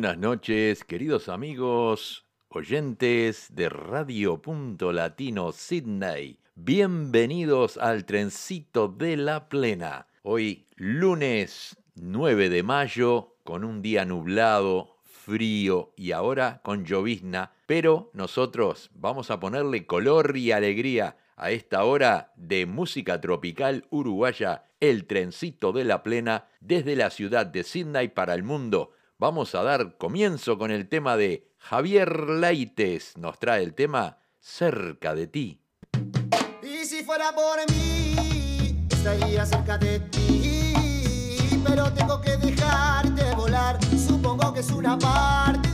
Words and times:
buenas 0.00 0.16
noches, 0.16 0.82
queridos 0.84 1.28
amigos, 1.28 2.24
oyentes 2.48 3.54
de 3.54 3.68
Radio 3.68 4.40
Punto 4.40 4.94
Latino 4.94 5.52
Sydney. 5.52 6.38
Bienvenidos 6.54 7.76
al 7.76 8.06
trencito 8.06 8.88
de 8.88 9.18
la 9.18 9.50
plena. 9.50 10.06
Hoy 10.22 10.64
lunes 10.76 11.76
9 11.96 12.48
de 12.48 12.62
mayo, 12.62 13.34
con 13.44 13.62
un 13.62 13.82
día 13.82 14.06
nublado, 14.06 14.96
frío 15.04 15.92
y 15.98 16.12
ahora 16.12 16.62
con 16.62 16.86
llovizna, 16.86 17.52
pero 17.66 18.10
nosotros 18.14 18.90
vamos 18.94 19.30
a 19.30 19.38
ponerle 19.38 19.84
color 19.84 20.34
y 20.34 20.52
alegría 20.52 21.18
a 21.36 21.50
esta 21.50 21.84
hora 21.84 22.32
de 22.36 22.64
música 22.64 23.20
tropical 23.20 23.84
uruguaya, 23.90 24.64
el 24.80 25.04
trencito 25.04 25.72
de 25.72 25.84
la 25.84 26.02
plena, 26.02 26.46
desde 26.60 26.96
la 26.96 27.10
ciudad 27.10 27.44
de 27.44 27.64
Sydney 27.64 28.08
para 28.08 28.32
el 28.32 28.44
mundo. 28.44 28.94
Vamos 29.20 29.54
a 29.54 29.62
dar 29.62 29.98
comienzo 29.98 30.56
con 30.56 30.70
el 30.70 30.88
tema 30.88 31.18
de 31.18 31.52
Javier 31.58 32.30
Leites. 32.30 33.18
Nos 33.18 33.38
trae 33.38 33.62
el 33.62 33.74
tema 33.74 34.16
Cerca 34.38 35.14
de 35.14 35.26
ti. 35.26 35.60
Y 36.62 36.86
si 36.86 37.04
fuera 37.04 37.30
por 37.32 37.58
mí, 37.70 38.86
estaría 38.88 39.44
cerca 39.44 39.76
de 39.76 40.00
ti. 40.00 40.72
Pero 41.62 41.92
tengo 41.92 42.18
que 42.22 42.38
dejarte 42.38 43.34
volar. 43.34 43.78
Supongo 43.94 44.54
que 44.54 44.60
es 44.60 44.70
una 44.70 44.98
parte 44.98 45.69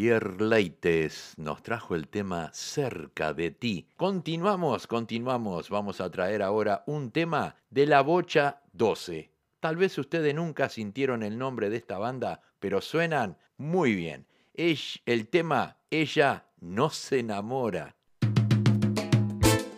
Javier 0.00 0.40
Leites 0.40 1.34
nos 1.36 1.62
trajo 1.62 1.94
el 1.94 2.08
tema 2.08 2.48
Cerca 2.54 3.34
de 3.34 3.50
ti. 3.50 3.86
Continuamos, 3.98 4.86
continuamos. 4.86 5.68
Vamos 5.68 6.00
a 6.00 6.10
traer 6.10 6.40
ahora 6.40 6.84
un 6.86 7.10
tema 7.10 7.56
de 7.68 7.84
la 7.84 8.00
Bocha 8.00 8.62
12. 8.72 9.30
Tal 9.60 9.76
vez 9.76 9.98
ustedes 9.98 10.34
nunca 10.34 10.70
sintieron 10.70 11.22
el 11.22 11.36
nombre 11.36 11.68
de 11.68 11.76
esta 11.76 11.98
banda, 11.98 12.40
pero 12.58 12.80
suenan 12.80 13.36
muy 13.58 13.94
bien. 13.94 14.26
Es 14.54 15.00
el 15.04 15.28
tema 15.28 15.76
Ella 15.90 16.46
no 16.60 16.88
se 16.88 17.18
enamora. 17.18 17.94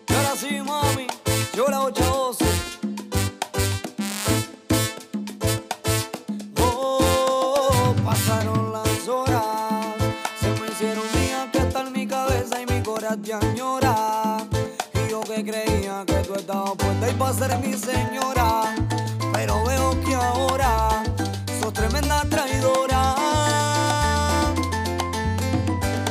Ahora 0.06 0.36
sí, 0.36 0.60
mami, 0.64 1.08
yo 1.52 1.66
la 1.66 1.80
Bocha 1.80 2.06
12. 2.06 2.51
Y 13.24 13.28
yo 15.08 15.20
que 15.20 15.44
creía 15.44 16.02
que 16.04 16.14
tú 16.26 16.34
estabas 16.34 16.72
puesta 16.76 17.08
y 17.08 17.14
para 17.14 17.32
ser 17.32 17.56
mi 17.60 17.72
señora, 17.74 18.74
pero 19.32 19.62
veo 19.64 20.00
que 20.00 20.12
ahora 20.12 21.04
sos 21.60 21.72
tremenda 21.72 22.24
traidora. 22.28 23.14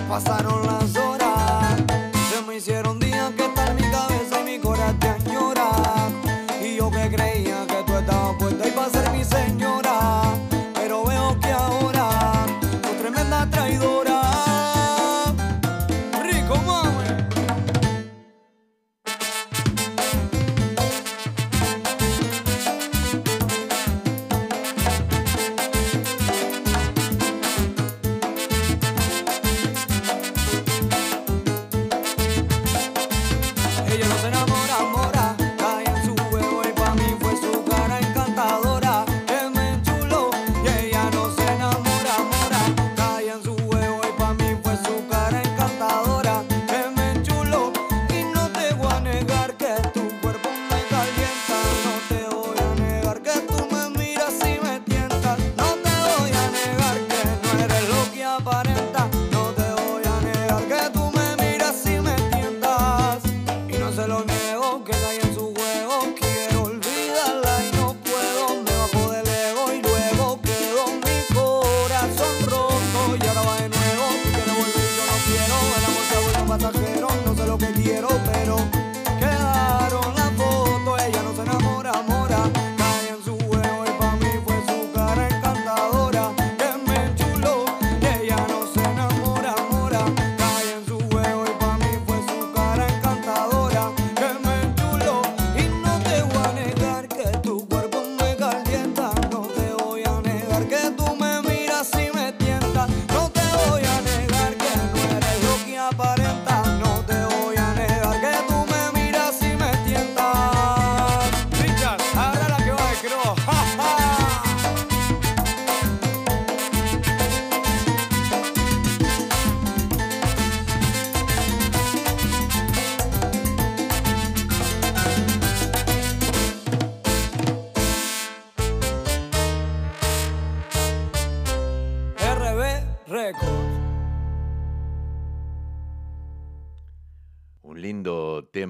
Pasaron 0.08 0.66
las 0.66 0.96
horas, 0.96 1.76
se 2.30 2.42
me 2.48 2.56
hicieron 2.56 2.98
días 2.98 3.32
que 3.32 3.44
está 3.44 3.68
en 3.68 3.76
mi 3.76 3.92
cabeza 3.92 4.40
y 4.40 4.44
mi 4.46 4.60
corazón 4.60 5.01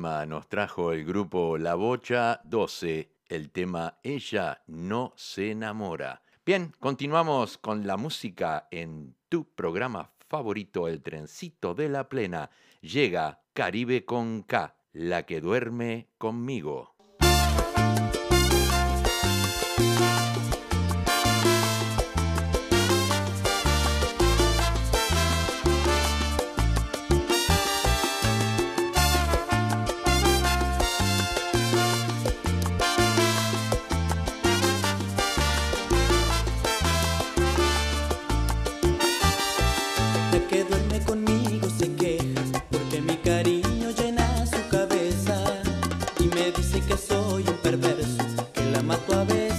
nos 0.01 0.48
trajo 0.50 0.94
el 0.94 1.06
grupo 1.06 1.59
La 1.59 1.75
Bocha 1.75 2.42
12, 2.45 3.12
el 3.27 3.51
tema 3.51 4.00
Ella 4.01 4.63
no 4.65 5.13
se 5.15 5.51
enamora. 5.51 6.24
Bien, 6.44 6.74
continuamos 6.80 7.59
con 7.59 7.86
la 7.86 7.98
música 7.98 8.68
en 8.71 9.15
tu 9.30 9.45
programa 9.45 10.09
favorito, 10.27 10.88
El 10.88 11.03
Trencito 11.03 11.75
de 11.75 11.88
la 11.88 12.09
Plena. 12.09 12.50
Llega 12.81 13.44
Caribe 13.53 14.03
con 14.03 14.42
K, 14.42 14.75
la 14.94 15.24
que 15.27 15.39
duerme 15.39 16.07
conmigo. 16.18 16.90
que 46.91 46.97
soy 46.97 47.43
un 47.47 47.57
perverso, 47.63 48.51
que 48.53 48.65
la 48.71 48.81
mato 48.83 49.13
a 49.17 49.23
veces. 49.23 49.50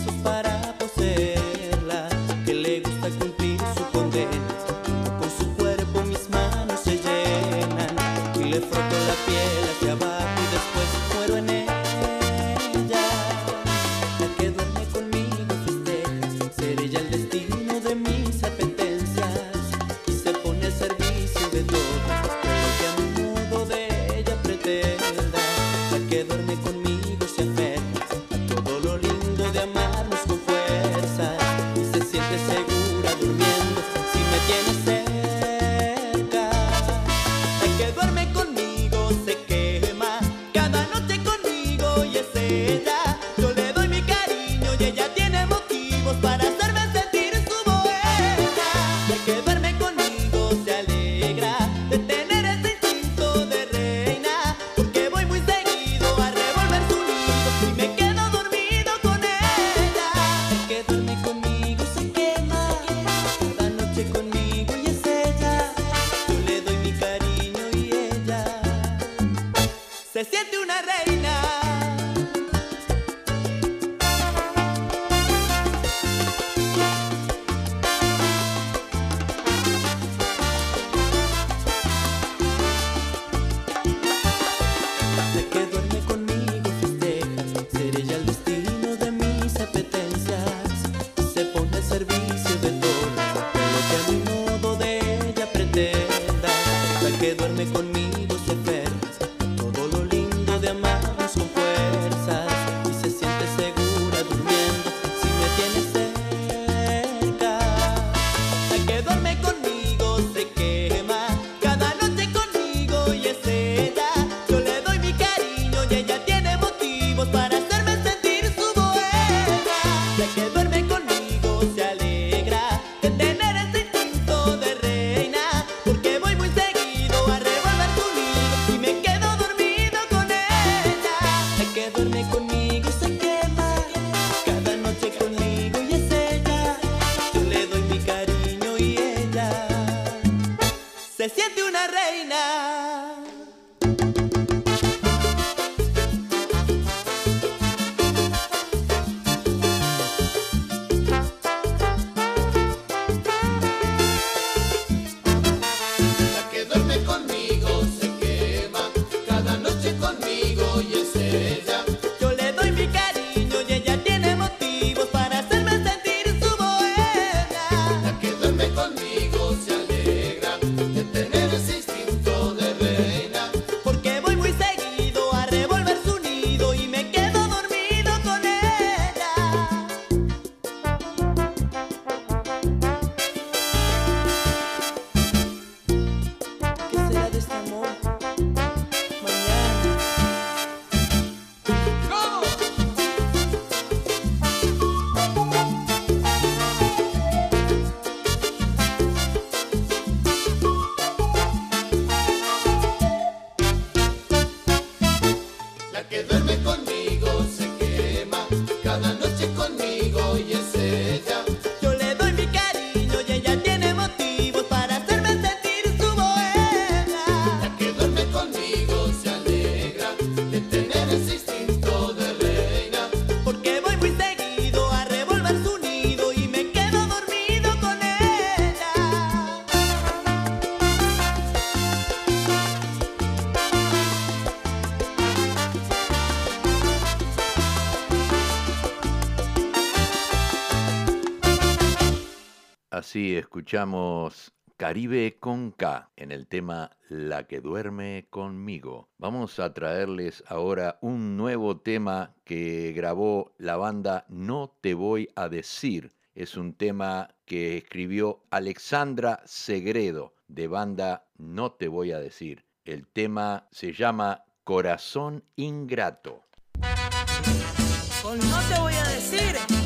Escuchamos 243.14 244.54
Caribe 244.78 245.36
con 245.38 245.72
K 245.72 246.10
en 246.16 246.32
el 246.32 246.46
tema 246.46 246.96
La 247.10 247.46
que 247.46 247.60
duerme 247.60 248.26
conmigo. 248.30 249.10
Vamos 249.18 249.58
a 249.58 249.74
traerles 249.74 250.42
ahora 250.46 250.98
un 251.02 251.36
nuevo 251.36 251.78
tema 251.78 252.34
que 252.44 252.92
grabó 252.96 253.52
la 253.58 253.76
banda 253.76 254.24
No 254.30 254.74
te 254.80 254.94
voy 254.94 255.28
a 255.36 255.50
decir. 255.50 256.12
Es 256.34 256.56
un 256.56 256.72
tema 256.72 257.28
que 257.44 257.76
escribió 257.76 258.44
Alexandra 258.50 259.42
Segredo 259.44 260.32
de 260.48 260.68
banda 260.68 261.26
No 261.36 261.72
te 261.72 261.88
voy 261.88 262.12
a 262.12 262.18
decir. 262.18 262.64
El 262.86 263.06
tema 263.06 263.68
se 263.72 263.92
llama 263.92 264.44
Corazón 264.64 265.44
Ingrato. 265.56 266.40
no 266.82 268.74
te 268.74 268.80
voy 268.80 268.94
a 268.94 269.04
decir 269.04 269.81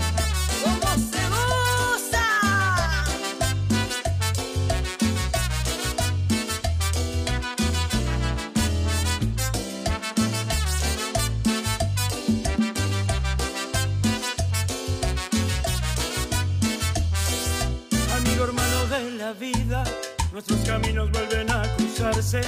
nuestros 20.36 20.60
caminos 20.68 21.10
vuelven 21.12 21.50
a 21.50 21.62
cruzarse. 21.76 22.42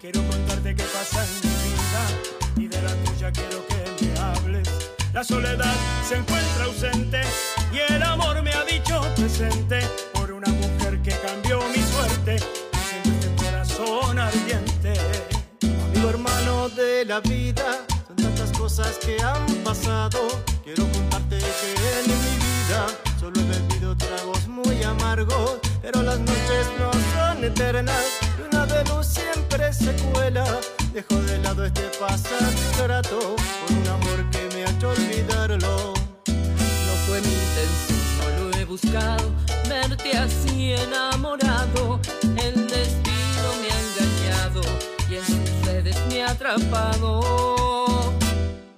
Quiero 0.00 0.22
contarte 0.28 0.76
qué 0.76 0.84
pasa 0.84 1.26
en 1.26 1.34
mi 1.42 1.54
vida 1.66 2.02
y 2.56 2.68
de 2.68 2.82
la 2.82 2.94
tuya 3.02 3.32
quiero 3.32 3.66
que 3.66 4.04
me 4.04 4.20
hables. 4.20 4.68
La 5.12 5.24
soledad 5.24 5.74
se 6.08 6.18
encuentra 6.18 6.66
ausente 6.66 7.20
y 7.72 7.92
el 7.92 8.00
amor 8.04 8.40
me 8.44 8.52
ha 8.52 8.64
dicho 8.64 9.00
presente 9.16 9.80
por 10.12 10.30
una 10.30 10.46
mujer 10.50 11.02
que 11.02 11.16
cambió 11.16 11.58
mi 11.70 11.82
suerte. 11.82 12.38
Siento 12.88 13.10
este 13.10 13.44
corazón 13.44 14.20
ardiente. 14.20 14.92
Amigo 15.62 16.10
hermano 16.10 16.68
de 16.68 17.04
la 17.06 17.18
vida, 17.18 17.84
son 18.06 18.16
tantas 18.18 18.56
cosas 18.56 18.98
que 18.98 19.20
han 19.20 19.44
pasado. 19.64 20.28
Quiero 20.62 20.84
contarte 20.92 21.38
que 21.38 21.72
en 21.98 22.06
mi 22.06 22.36
vida 22.36 22.86
solo 23.18 23.40
he 23.40 23.44
bebido 23.46 23.96
tragos 23.96 24.46
muy 24.46 24.80
amargos 24.84 25.58
pero 25.82 26.00
las 26.02 26.18
noches 26.20 26.66
no 26.78 27.01
son 27.42 27.44
eternas 27.44 28.20
y 28.38 28.54
una 28.54 28.66
de 28.66 28.84
luz 28.84 29.06
siempre 29.06 29.72
se 29.72 29.92
cuela. 30.12 30.44
Dejo 30.92 31.14
de 31.22 31.38
lado 31.38 31.64
este 31.64 31.82
pasado 31.98 32.46
ingrato 32.72 33.36
por 33.36 33.76
un 33.76 33.88
amor 33.88 34.30
que 34.30 34.54
me 34.54 34.64
ha 34.64 34.70
hecho 34.70 34.90
olvidarlo. 34.90 35.94
No 36.26 36.92
fue 37.06 37.20
mi 37.20 37.32
intención, 37.32 38.00
no 38.18 38.48
lo 38.48 38.56
he 38.56 38.64
buscado, 38.64 39.32
verte 39.68 40.16
así 40.16 40.72
enamorado. 40.72 42.00
El 42.22 42.66
destino 42.68 43.48
me 43.60 43.68
ha 43.70 43.78
engañado 43.88 44.62
y 45.10 45.14
en 45.16 45.24
sus 45.24 45.66
redes 45.66 45.96
me 46.08 46.22
ha 46.22 46.30
atrapado. 46.30 48.12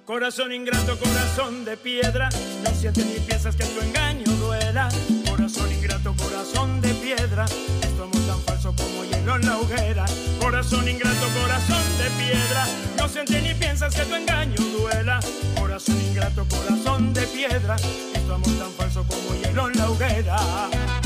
Corazón 0.05 0.51
ingrato, 0.53 0.97
corazón 0.97 1.65
de 1.65 1.77
piedra, 1.77 2.29
no 2.63 2.69
sientes 2.71 3.05
ni 3.05 3.19
piensas 3.19 3.55
que 3.55 3.65
tu 3.65 3.81
engaño 3.81 4.31
duela 4.39 4.89
Corazón 5.29 5.71
ingrato, 5.71 6.15
corazón 6.15 6.81
de 6.81 6.93
piedra, 6.95 7.45
es 7.95 7.97
tu 7.97 8.03
amor 8.03 8.27
tan 8.27 8.41
falso 8.41 8.73
como 8.75 9.03
hielo 9.05 9.35
en 9.35 9.45
la 9.45 9.57
hoguera. 9.57 10.05
Corazón 10.39 10.87
ingrato, 10.87 11.27
corazón 11.41 11.83
de 11.97 12.09
piedra, 12.23 12.67
no 12.97 13.07
sientes 13.07 13.43
ni 13.43 13.53
piensas 13.53 13.95
que 13.95 14.03
tu 14.03 14.15
engaño 14.15 14.55
duela. 14.77 15.19
Corazón 15.59 15.99
ingrato, 16.01 16.45
corazón 16.49 17.13
de 17.13 17.25
piedra, 17.27 17.75
es 17.75 18.25
tu 18.25 18.33
amor 18.33 18.51
tan 18.57 18.71
falso 18.71 19.05
como 19.07 19.41
hielo 19.41 19.69
en 19.69 19.77
la 19.77 19.89
hoguera. 19.89 21.04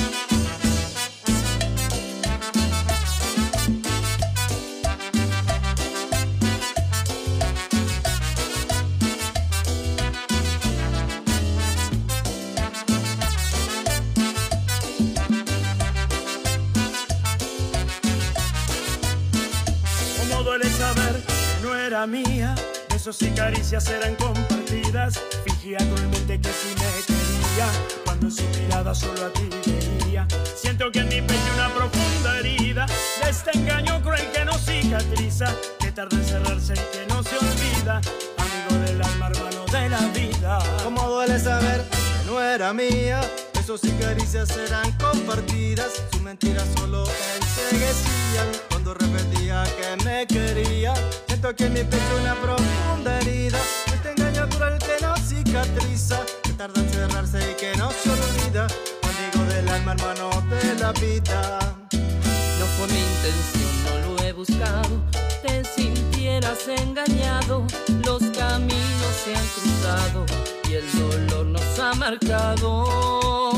Mía. 22.08 22.56
Besos 22.90 23.22
y 23.22 23.30
caricias 23.32 23.88
eran 23.90 24.16
compartidas. 24.16 25.20
Fingía 25.44 25.78
cruelmente 25.78 26.40
que 26.40 26.50
sí 26.50 26.74
me 26.76 27.04
quería. 27.06 27.68
Cuando 28.06 28.28
en 28.28 28.32
su 28.32 28.44
mirada 28.60 28.96
solo 28.96 29.26
a 29.26 29.30
ti 29.34 29.50
veía. 29.66 30.28
Siento 30.56 30.92
que 30.92 31.00
en 31.00 31.10
mi 31.10 31.22
pecho 31.22 31.54
una 31.56 31.74
profunda 31.74 32.38
herida. 32.38 32.86
De 33.24 33.30
este 33.30 33.58
engaño 33.58 34.02
cruel 34.02 34.32
que 34.32 34.46
no 34.46 34.54
cicatriza. 34.54 35.54
Que 35.80 35.92
tarda 35.92 36.16
en 36.16 36.26
cerrarse 36.26 36.74
y 36.74 36.98
que 36.98 37.06
no 37.08 37.24
se 37.24 37.36
olvida. 37.38 38.02
Amigo 38.38 38.86
del 38.86 39.02
alma, 39.02 39.28
hermano 39.28 39.66
de 39.66 39.90
la 39.90 40.02
vida. 40.08 40.60
Como 40.84 41.10
duele 41.10 41.40
saber 41.40 41.84
que 41.90 42.30
no 42.30 42.42
era 42.42 42.74
mía. 42.74 43.22
Besos 43.54 43.84
y 43.84 43.92
caricias 43.92 44.50
eran 44.58 44.92
compartidas. 44.94 46.04
Su 46.12 46.22
mentira 46.22 46.64
solo 46.78 47.04
enseguecían. 47.42 48.48
Cuando 48.70 48.94
repetía 48.94 49.64
que 49.78 50.04
me 50.04 50.28
quería 50.28 50.94
Siento 51.42 51.56
que 51.56 51.68
en 51.68 51.74
mi 51.74 51.84
pecho 51.86 52.18
una 52.20 52.36
profunda 52.36 53.18
herida. 53.22 53.58
Este 53.94 54.12
engaño 54.12 54.50
cruel 54.50 54.78
que 54.78 55.02
no 55.02 55.16
cicatriza, 55.16 56.20
que 56.44 56.52
tarda 56.52 56.82
en 56.82 56.90
cerrarse 56.90 57.40
y 57.52 57.56
que 57.56 57.78
no 57.78 57.90
se 57.92 58.10
olvida. 58.10 58.68
Amigo 59.04 59.50
del 59.50 59.70
alma, 59.70 59.94
hermano 59.94 60.30
de 60.50 60.76
la 60.82 60.92
vida. 60.92 61.60
No 61.94 62.66
fue 62.76 62.88
mi 62.88 63.00
intención, 63.00 63.72
no 63.86 64.16
lo 64.16 64.22
he 64.22 64.34
buscado. 64.34 65.02
Te 65.42 65.64
sintieras 65.64 66.68
engañado, 66.68 67.66
los 68.06 68.22
caminos 68.38 69.14
se 69.24 69.34
han 69.34 69.48
cruzado 69.56 70.26
y 70.70 70.74
el 70.74 70.92
dolor 70.92 71.46
nos 71.46 71.80
ha 71.80 71.94
marcado. 71.94 73.54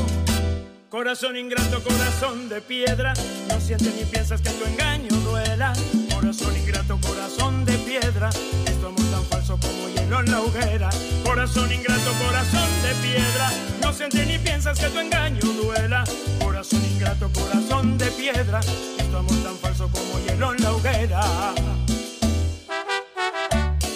Corazón 0.92 1.38
ingrato, 1.38 1.82
corazón 1.82 2.50
de 2.50 2.60
piedra, 2.60 3.14
no 3.48 3.62
sientes 3.62 3.96
ni 3.96 4.04
piensas 4.04 4.42
que 4.42 4.50
tu 4.50 4.66
engaño 4.66 5.08
duela 5.24 5.72
Corazón 6.14 6.54
ingrato, 6.58 7.00
corazón 7.08 7.64
de 7.64 7.78
piedra, 7.78 8.30
es 8.66 8.78
tu 8.82 8.88
amor 8.88 9.06
tan 9.10 9.24
falso 9.24 9.58
como 9.58 9.88
hielo 9.88 10.20
en 10.20 10.30
la 10.30 10.42
hoguera. 10.42 10.90
Corazón 11.24 11.72
ingrato, 11.72 12.12
corazón 12.20 12.70
de 12.84 12.94
piedra, 13.08 13.52
no 13.82 13.94
sientes 13.94 14.28
ni 14.28 14.38
piensas 14.38 14.78
que 14.78 14.88
tu 14.88 15.00
engaño 15.00 15.40
duela. 15.40 16.04
Corazón 16.44 16.84
ingrato, 16.84 17.32
corazón 17.34 17.98
de 17.98 18.08
piedra, 18.12 18.60
es 18.60 19.10
tu 19.10 19.16
amor 19.16 19.38
tan 19.44 19.56
falso 19.56 19.90
como 19.90 20.20
hielo 20.26 20.54
en 20.54 20.62
la 20.62 20.74
hoguera. 20.74 21.54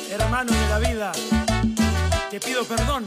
Hermano 0.09 0.53
de 0.53 0.69
la 0.69 0.79
vida, 0.79 1.11
te 2.31 2.39
pido 2.39 2.63
perdón. 2.63 3.03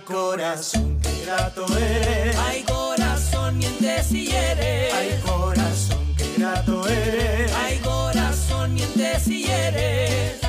Ay 0.00 0.06
corazón, 0.06 0.98
que 1.02 1.24
grato 1.26 1.66
es. 1.76 2.36
Ay 2.38 2.62
corazón, 2.62 3.58
mientes 3.58 4.10
y 4.12 4.28
hieres. 4.28 4.94
Ay 4.94 5.20
corazón, 5.22 6.14
que 6.16 6.32
grato 6.38 6.88
es. 6.88 7.52
Ay 7.52 7.78
corazón, 7.80 8.72
mientes 8.72 9.28
y 9.28 9.44
hieres. 9.44 10.40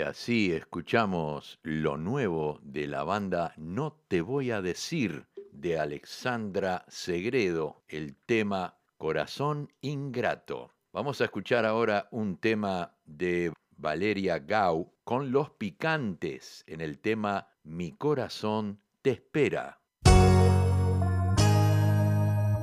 así 0.00 0.52
escuchamos 0.52 1.58
lo 1.62 1.98
nuevo 1.98 2.60
de 2.62 2.86
la 2.86 3.04
banda 3.04 3.52
No 3.58 3.94
Te 4.08 4.22
Voy 4.22 4.52
a 4.52 4.62
Decir 4.62 5.26
de 5.60 5.78
Alexandra 5.78 6.84
Segredo, 6.88 7.82
el 7.88 8.16
tema 8.16 8.78
Corazón 8.96 9.72
Ingrato. 9.80 10.72
Vamos 10.92 11.20
a 11.20 11.24
escuchar 11.24 11.66
ahora 11.66 12.08
un 12.10 12.38
tema 12.38 12.96
de 13.04 13.52
Valeria 13.76 14.38
Gau 14.38 14.94
con 15.04 15.32
los 15.32 15.50
picantes 15.50 16.64
en 16.66 16.80
el 16.80 16.98
tema 16.98 17.48
Mi 17.62 17.92
corazón 17.92 18.80
te 19.02 19.10
espera. 19.10 19.80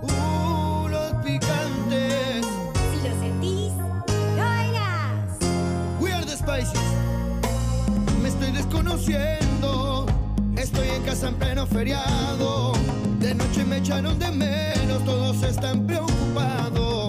Uh, 0.02 0.88
los 0.90 1.14
picantes. 1.24 2.46
Si 2.46 3.08
lo 3.08 3.16
sentís, 3.20 3.74
lo 4.36 4.44
We 6.02 6.12
are 6.12 6.26
the 6.26 6.36
spices 6.36 6.96
estoy 8.28 8.52
desconociendo. 8.52 9.55
Estoy 10.66 10.90
en 10.90 11.04
casa 11.04 11.28
en 11.28 11.36
pleno 11.36 11.68
feriado. 11.68 12.74
De 13.20 13.36
noche 13.36 13.64
me 13.64 13.78
echaron 13.78 14.18
de 14.18 14.32
menos, 14.32 15.06
todos 15.06 15.44
están 15.44 15.86
preocupados. 15.86 17.05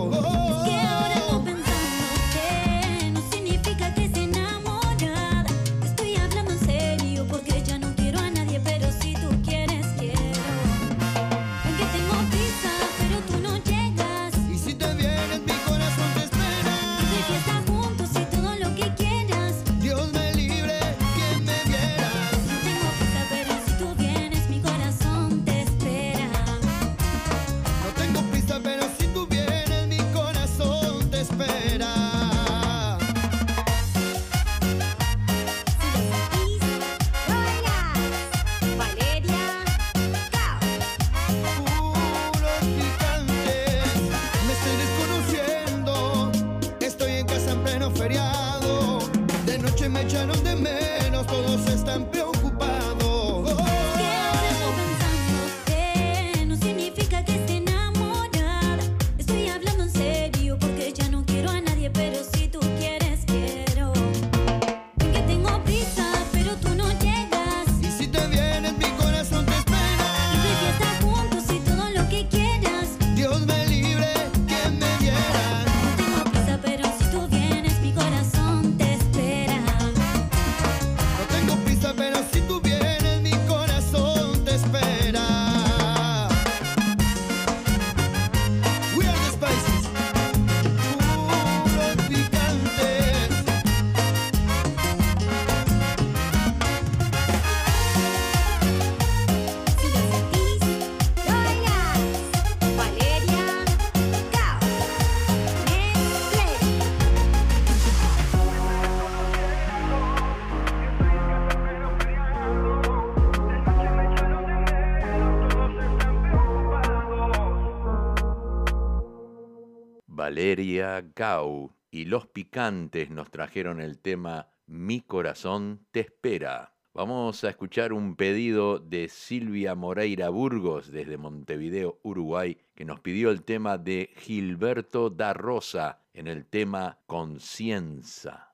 Y 120.58 122.06
Los 122.06 122.28
Picantes 122.28 123.10
nos 123.10 123.30
trajeron 123.30 123.82
el 123.82 123.98
tema 123.98 124.48
Mi 124.66 125.02
corazón 125.02 125.86
te 125.90 126.00
espera. 126.00 126.72
Vamos 126.94 127.44
a 127.44 127.50
escuchar 127.50 127.92
un 127.92 128.16
pedido 128.16 128.78
de 128.78 129.10
Silvia 129.10 129.74
Moreira 129.74 130.30
Burgos 130.30 130.90
desde 130.90 131.18
Montevideo, 131.18 131.98
Uruguay, 132.02 132.56
que 132.74 132.86
nos 132.86 133.00
pidió 133.00 133.30
el 133.30 133.42
tema 133.42 133.76
de 133.76 134.10
Gilberto 134.16 135.10
da 135.10 135.34
Rosa 135.34 136.00
en 136.14 136.26
el 136.26 136.46
tema 136.46 137.00
Conciencia. 137.06 138.45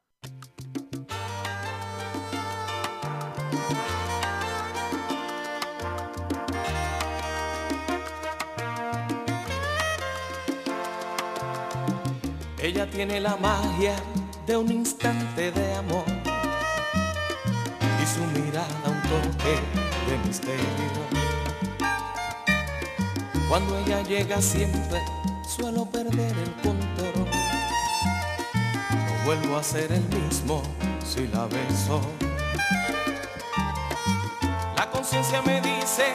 Tiene 12.93 13.21
la 13.21 13.37
magia 13.37 13.95
de 14.47 14.57
un 14.57 14.71
instante 14.71 15.51
de 15.51 15.75
amor 15.75 16.05
y 18.03 18.07
su 18.07 18.21
mirada 18.39 18.67
un 18.85 19.01
toque 19.03 19.59
de 20.09 20.19
misterio. 20.27 20.63
Cuando 23.49 23.79
ella 23.79 24.03
llega 24.03 24.43
siempre 24.43 25.01
suelo 25.49 25.87
perder 25.87 26.37
el 26.37 26.53
control. 26.57 27.29
No 28.91 29.25
vuelvo 29.25 29.57
a 29.57 29.63
ser 29.63 29.91
el 29.93 30.05
mismo 30.09 30.63
si 31.05 31.27
la 31.29 31.47
beso. 31.47 32.01
La 34.77 34.91
conciencia 34.91 35.41
me 35.43 35.63
dice 35.63 36.13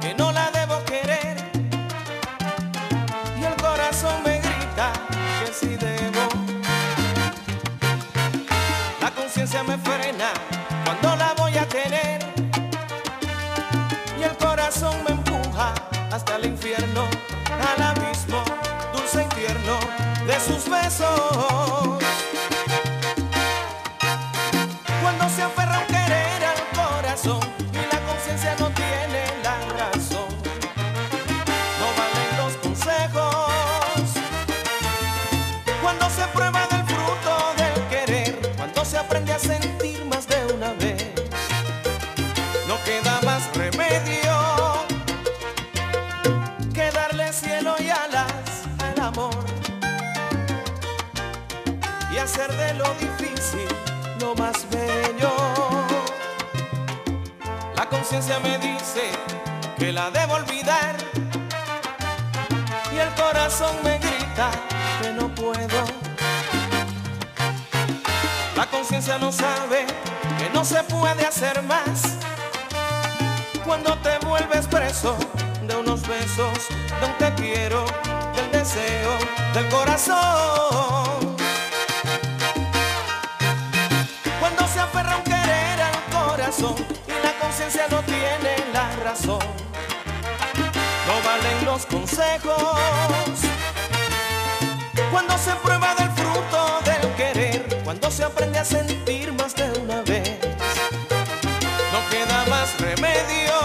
que 0.00 0.14
no 0.14 0.30
la 0.32 0.50
debo 0.50 0.84
querer 0.84 1.27
sus 20.98 21.47
que 59.88 59.92
la 59.94 60.10
debo 60.10 60.34
olvidar 60.34 60.96
y 62.92 62.98
el 62.98 63.08
corazón 63.14 63.74
me 63.82 63.96
grita 63.96 64.50
que 65.00 65.12
no 65.12 65.34
puedo. 65.34 65.80
La 68.54 68.66
conciencia 68.66 69.16
no 69.16 69.32
sabe 69.32 69.86
que 70.38 70.50
no 70.50 70.62
se 70.62 70.82
puede 70.82 71.24
hacer 71.24 71.62
más 71.62 72.18
cuando 73.64 73.96
te 74.00 74.18
vuelves 74.26 74.66
preso 74.66 75.16
de 75.62 75.74
unos 75.74 76.06
besos, 76.06 76.58
de 77.00 77.06
un 77.06 77.14
te 77.16 77.42
quiero, 77.42 77.86
del 78.36 78.50
deseo, 78.52 79.12
del 79.54 79.68
corazón. 79.70 81.34
Cuando 84.38 84.68
se 84.68 84.80
aferra 84.80 85.16
un 85.16 85.24
querer 85.24 85.80
al 85.80 85.98
corazón 86.12 86.74
y 87.06 87.24
la 87.24 87.32
conciencia 87.40 87.86
no 87.90 88.02
tiene 88.02 88.52
la 88.74 88.94
razón, 88.96 89.67
no 91.08 91.22
valen 91.24 91.64
los 91.64 91.86
consejos. 91.86 93.38
Cuando 95.10 95.38
se 95.38 95.52
prueba 95.64 95.94
del 95.94 96.10
fruto 96.10 96.80
del 96.84 97.14
querer, 97.16 97.80
cuando 97.82 98.10
se 98.10 98.24
aprende 98.24 98.58
a 98.58 98.64
sentir 98.64 99.32
más 99.32 99.54
de 99.54 99.70
una 99.80 100.02
vez, 100.02 100.38
no 101.92 102.00
queda 102.10 102.44
más 102.50 102.78
remedio 102.78 103.58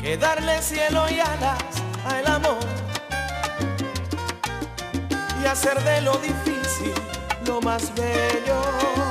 que 0.00 0.16
darle 0.16 0.62
cielo 0.62 1.04
y 1.10 1.20
alas 1.20 1.62
al 2.06 2.26
amor 2.26 2.64
y 5.42 5.46
hacer 5.46 5.78
de 5.84 6.00
lo 6.00 6.16
difícil 6.18 6.94
lo 7.46 7.60
más 7.60 7.94
bello. 7.94 9.01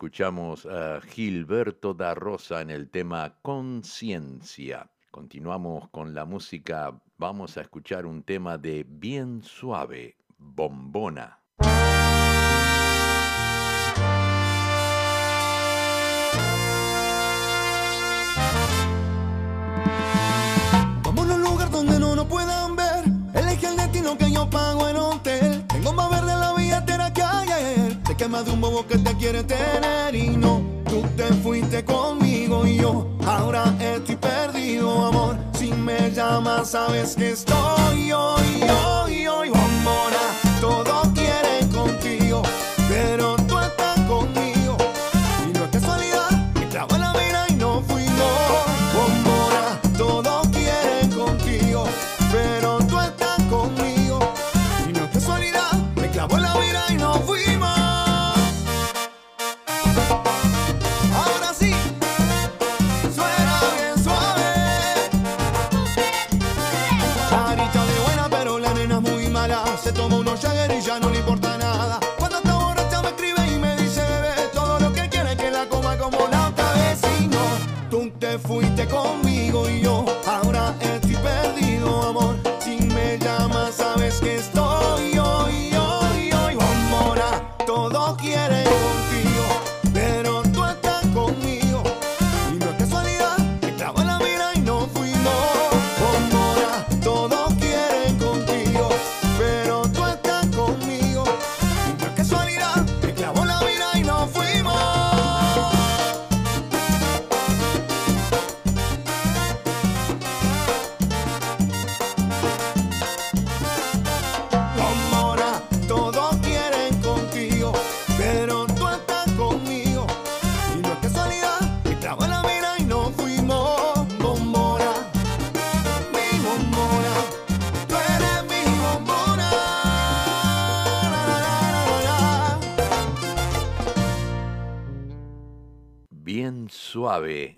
Escuchamos 0.00 0.64
a 0.64 1.02
Gilberto 1.02 1.92
da 1.92 2.14
Rosa 2.14 2.62
en 2.62 2.70
el 2.70 2.88
tema 2.88 3.34
Conciencia. 3.42 4.90
Continuamos 5.10 5.90
con 5.90 6.14
la 6.14 6.24
música, 6.24 6.98
vamos 7.18 7.58
a 7.58 7.60
escuchar 7.60 8.06
un 8.06 8.22
tema 8.22 8.56
de 8.56 8.86
Bien 8.88 9.42
Suave, 9.42 10.16
Bombona. 10.38 11.38
Vamos 21.04 21.30
a 21.30 21.34
un 21.34 21.42
lugar 21.42 21.70
donde 21.70 22.00
no 22.00 22.16
nos 22.16 22.24
puedan 22.24 22.74
ver. 22.74 23.04
Elige 23.34 23.66
el 23.66 23.76
destino 23.76 24.16
que 24.16 24.32
yo 24.32 24.48
pago. 24.48 24.80
Ayer. 28.20 28.20
Te 28.20 28.24
quema 28.24 28.42
de 28.42 28.50
un 28.50 28.60
bobo 28.60 28.86
que 28.86 28.98
te 28.98 29.16
quiere 29.16 29.42
tener 29.44 30.14
y 30.14 30.36
no. 30.36 30.62
Tú 30.84 31.02
te 31.16 31.24
fuiste 31.42 31.84
conmigo 31.84 32.66
y 32.66 32.76
yo 32.76 33.06
ahora 33.26 33.74
estoy 33.80 34.16
perdido, 34.16 35.06
amor. 35.06 35.36
Si 35.54 35.72
me 35.72 36.10
llamas, 36.10 36.70
sabes 36.70 37.16
que 37.16 37.30
estoy 37.30 38.08
yo, 38.08 38.36
yo, 38.60 39.08
yo, 39.08 39.38
bombona. 39.38 40.22
Todo 40.60 41.02
quiere 41.14 41.66
contigo. 41.72 42.19
te 78.80 78.86
con 78.88 79.19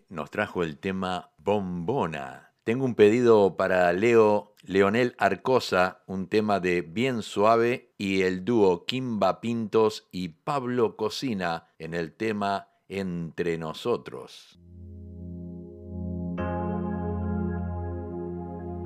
Nos 0.09 0.31
trajo 0.31 0.63
el 0.63 0.79
tema 0.79 1.31
Bombona. 1.37 2.55
Tengo 2.65 2.87
un 2.87 2.95
pedido 2.95 3.55
para 3.59 3.93
Leo 3.93 4.55
Leonel 4.63 5.15
Arcosa, 5.19 6.03
un 6.07 6.27
tema 6.29 6.59
de 6.59 6.81
Bien 6.81 7.21
Suave 7.21 7.93
y 7.99 8.23
el 8.23 8.47
dúo 8.47 8.87
Kimba 8.87 9.43
Pintos 9.43 10.09
y 10.11 10.29
Pablo 10.29 10.97
Cocina 10.97 11.67
en 11.79 11.93
el 11.93 12.15
tema 12.15 12.69
Entre 12.89 13.59
Nosotros. 13.59 14.59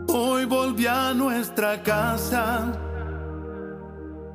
Hoy 0.09 0.46
volví 0.46 0.88
a 0.88 1.14
nuestra 1.14 1.81
casa 1.81 2.72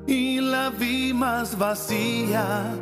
y 0.07 0.39
la 0.39 0.69
vi 0.69 1.13
más 1.13 1.57
vacía 1.57 2.73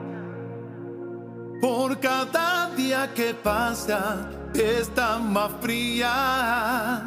por 1.62 2.00
cada 2.00 2.69
día 2.69 3.13
que 3.13 3.34
pasa 3.34 4.30
está 4.54 5.19
más 5.19 5.52
fría. 5.60 7.04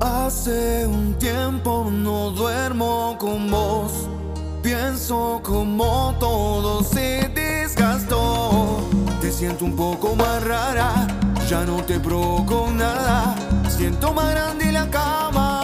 Hace 0.00 0.86
un 0.86 1.14
tiempo 1.14 1.88
no 1.90 2.30
duermo 2.32 3.16
con 3.18 3.50
vos. 3.50 3.92
Pienso 4.62 5.40
como 5.42 6.14
todo 6.20 6.82
se 6.82 7.30
desgastó. 7.34 8.80
Te 9.22 9.32
siento 9.32 9.64
un 9.64 9.74
poco 9.74 10.14
más 10.14 10.44
rara, 10.44 11.06
ya 11.48 11.64
no 11.64 11.82
te 11.82 11.98
provoco 11.98 12.68
nada. 12.74 13.34
Siento 13.70 14.12
más 14.12 14.30
grande 14.32 14.70
la 14.72 14.90
cama. 14.90 15.55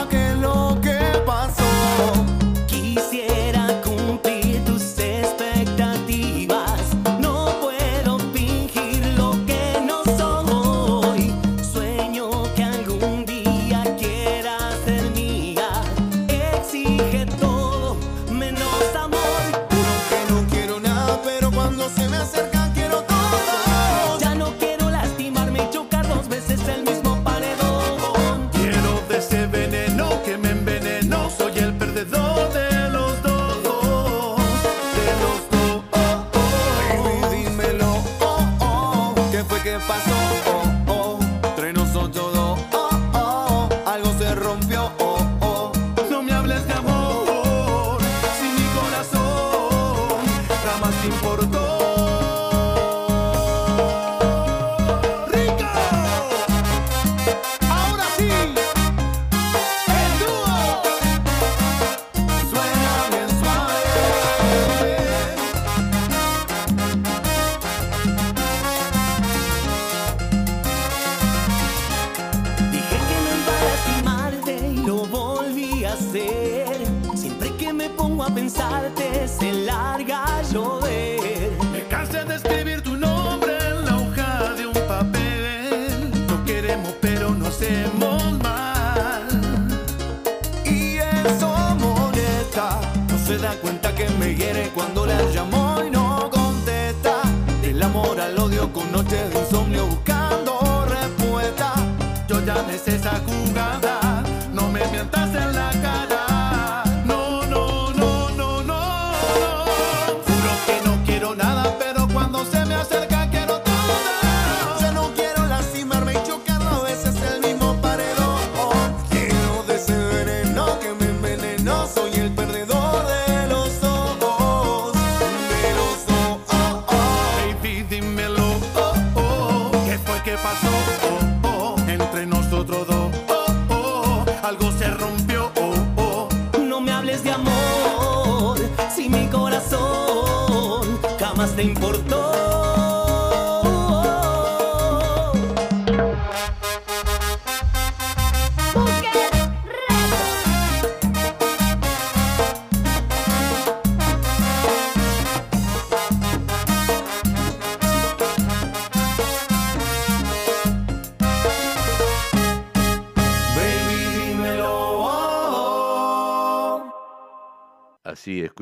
te 141.63 141.69
importó. 141.69 142.43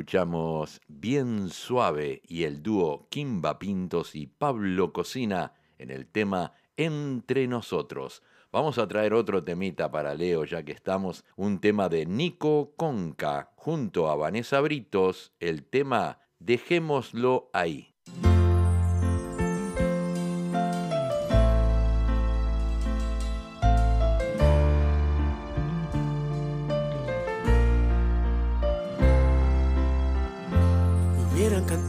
escuchamos 0.00 0.79
Bien 1.12 1.48
Suave 1.50 2.22
y 2.28 2.44
el 2.44 2.62
dúo 2.62 3.08
Kimba 3.10 3.58
Pintos 3.58 4.14
y 4.14 4.28
Pablo 4.28 4.92
Cocina 4.92 5.54
en 5.76 5.90
el 5.90 6.06
tema 6.06 6.52
Entre 6.76 7.48
Nosotros. 7.48 8.22
Vamos 8.52 8.78
a 8.78 8.86
traer 8.86 9.12
otro 9.12 9.42
temita 9.42 9.90
para 9.90 10.14
Leo 10.14 10.44
ya 10.44 10.62
que 10.62 10.70
estamos, 10.70 11.24
un 11.34 11.58
tema 11.58 11.88
de 11.88 12.06
Nico 12.06 12.74
Conca 12.76 13.50
junto 13.56 14.08
a 14.08 14.14
Vanessa 14.14 14.60
Britos, 14.60 15.32
el 15.40 15.64
tema 15.64 16.20
Dejémoslo 16.38 17.50
ahí. 17.52 17.89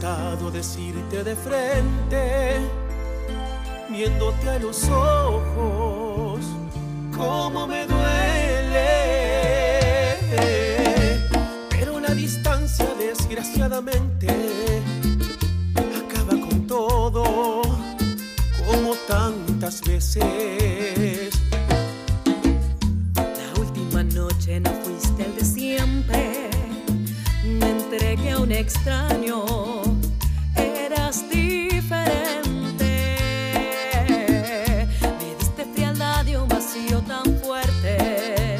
Decirte 0.02 1.22
de 1.22 1.36
frente, 1.36 2.58
viéndote 3.88 4.48
a 4.48 4.58
los 4.58 4.88
ojos, 4.88 6.40
cómo 7.16 7.68
me 7.68 7.86
duele. 7.86 8.88
Pero 11.70 12.00
la 12.00 12.12
distancia, 12.14 12.88
desgraciadamente, 12.98 14.26
acaba 15.76 16.32
con 16.48 16.66
todo, 16.66 17.62
como 18.66 18.94
tantas 19.06 19.82
veces. 19.82 21.32
La 23.14 23.60
última 23.60 24.02
noche 24.02 24.58
no 24.58 24.70
fuiste 24.82 25.26
el 25.26 25.36
de 25.36 25.44
siempre. 25.44 26.50
Me 27.44 27.71
entregué 27.92 28.30
a 28.30 28.38
un 28.38 28.50
extraño. 28.52 29.44
Eras 30.56 31.28
diferente. 31.28 32.90
Me 35.18 35.34
diste 35.38 35.66
frialdad 35.74 36.26
y 36.26 36.36
un 36.36 36.48
vacío 36.48 37.00
tan 37.02 37.24
fuerte. 37.42 38.56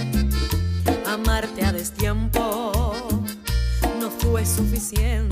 Amarte 1.06 1.64
a 1.64 1.72
destiempo 1.72 2.94
no 3.98 4.10
fue 4.10 4.44
suficiente. 4.44 5.31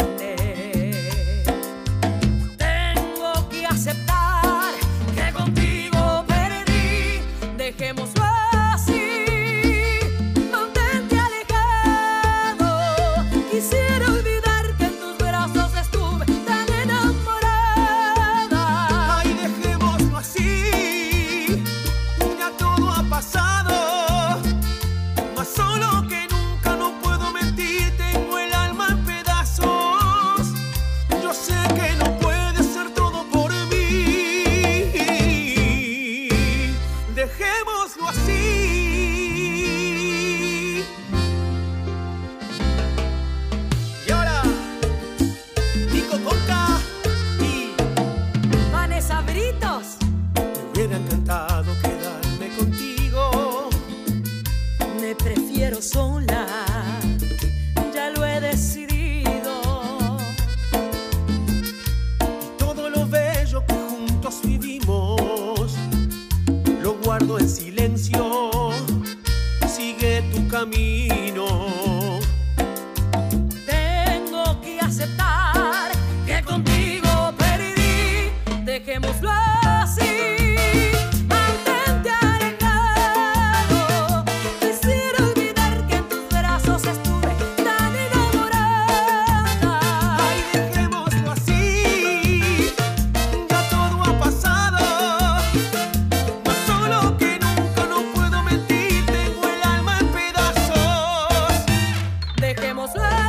Dejémoslo 102.81 103.03
así, 103.03 103.20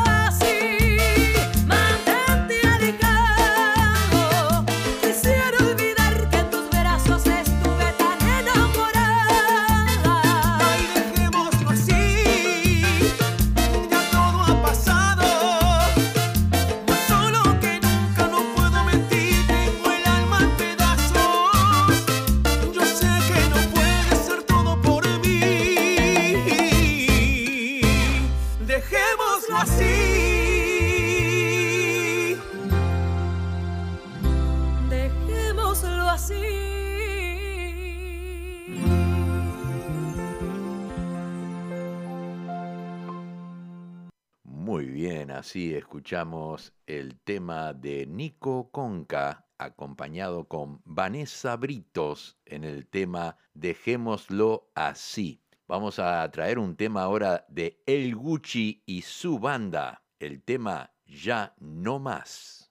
el 46.87 47.21
tema 47.23 47.71
de 47.71 48.05
Nico 48.05 48.69
Conca, 48.69 49.45
acompañado 49.57 50.45
con 50.45 50.81
Vanessa 50.83 51.55
Britos 51.55 52.37
en 52.45 52.65
el 52.65 52.85
tema 52.85 53.37
Dejémoslo 53.53 54.69
así. 54.75 55.41
Vamos 55.69 55.99
a 55.99 56.29
traer 56.29 56.59
un 56.59 56.75
tema 56.75 57.03
ahora 57.03 57.45
de 57.47 57.81
El 57.85 58.13
Gucci 58.17 58.83
y 58.85 59.03
su 59.03 59.39
banda, 59.39 60.03
el 60.19 60.43
tema 60.43 60.91
Ya 61.05 61.53
no 61.59 61.97
más. 61.97 62.69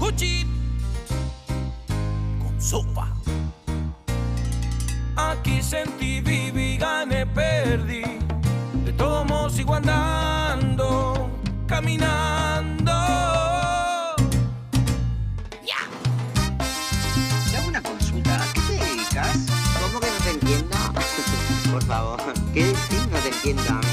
Gucci 0.00 0.46
con 2.42 2.60
sopa. 2.60 3.16
Aquí 5.14 5.62
sentí, 5.62 6.20
viví, 6.20 6.76
gané, 6.76 7.24
perdí. 7.24 8.02
De 8.90 8.96
todos 8.96 9.24
modos 9.24 9.52
sigo 9.52 9.76
andando, 9.76 11.30
caminando. 11.68 12.92
Te 17.48 17.56
hago 17.56 17.68
una 17.68 17.80
consulta. 17.80 18.42
¿A 18.42 18.52
qué 18.52 18.60
te 18.60 18.72
dedicas? 18.72 19.46
¿Cómo 19.80 20.00
que 20.00 20.08
no 20.08 20.24
te 20.24 20.30
entiendo? 20.30 20.76
Por 21.70 21.84
favor, 21.84 22.20
¿qué 22.52 22.64
decís? 22.64 23.06
No 23.12 23.18
te 23.18 23.28
entiendo. 23.28 23.89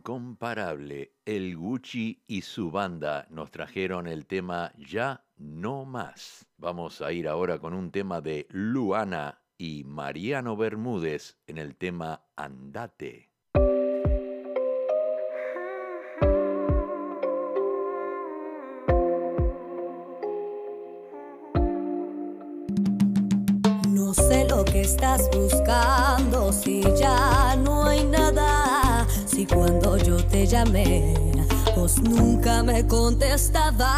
incomparable, 0.00 1.12
el 1.26 1.56
Gucci 1.56 2.22
y 2.26 2.40
su 2.40 2.70
banda 2.70 3.26
nos 3.28 3.50
trajeron 3.50 4.06
el 4.06 4.24
tema 4.24 4.72
Ya 4.78 5.26
no 5.36 5.84
más. 5.84 6.46
Vamos 6.56 7.02
a 7.02 7.12
ir 7.12 7.28
ahora 7.28 7.58
con 7.58 7.74
un 7.74 7.90
tema 7.90 8.22
de 8.22 8.46
Luana 8.48 9.42
y 9.58 9.84
Mariano 9.84 10.56
Bermúdez 10.56 11.36
en 11.46 11.58
el 11.58 11.76
tema 11.76 12.22
Andate. 12.34 13.28
No 23.86 24.14
sé 24.14 24.46
lo 24.48 24.64
que 24.64 24.80
estás 24.80 25.28
buscando 25.30 26.52
si 26.54 26.80
ya 26.98 27.54
no 27.56 27.84
hay 27.84 28.04
nada 28.04 28.19
y 29.40 29.46
cuando 29.46 29.96
yo 29.96 30.22
te 30.26 30.46
llamé, 30.46 31.14
vos 31.74 31.96
nunca 32.02 32.62
me 32.62 32.86
contestabas. 32.86 33.88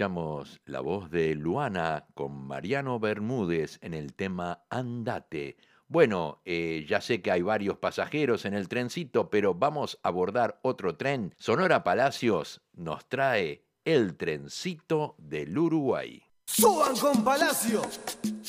escuchamos 0.00 0.62
la 0.64 0.80
voz 0.80 1.10
de 1.10 1.34
Luana 1.34 2.06
con 2.14 2.46
Mariano 2.46 2.98
Bermúdez 2.98 3.78
en 3.82 3.92
el 3.92 4.14
tema 4.14 4.62
Andate. 4.70 5.58
Bueno, 5.88 6.40
eh, 6.46 6.86
ya 6.88 7.02
sé 7.02 7.20
que 7.20 7.30
hay 7.30 7.42
varios 7.42 7.76
pasajeros 7.76 8.46
en 8.46 8.54
el 8.54 8.66
trencito, 8.66 9.28
pero 9.28 9.52
vamos 9.52 9.98
a 10.02 10.08
abordar 10.08 10.58
otro 10.62 10.96
tren. 10.96 11.34
Sonora 11.36 11.84
Palacios 11.84 12.62
nos 12.72 13.04
trae 13.10 13.66
el 13.84 14.16
trencito 14.16 15.16
del 15.18 15.58
Uruguay. 15.58 16.22
Suban 16.46 16.96
con 16.96 17.22
Palacio 17.22 17.82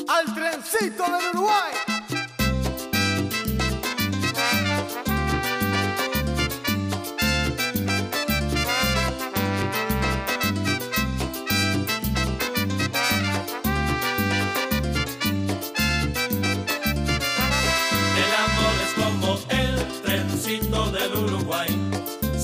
al 0.07 0.33
trencito 0.33 1.03
del 1.03 1.31
Uruguay. 1.33 2.20